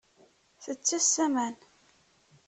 [0.63, 1.55] Tettess aman.